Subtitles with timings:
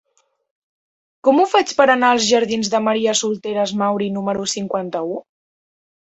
[1.25, 5.21] Com ho faig per anar a la jardins de Maria Soteras Mauri número cinquanta-u?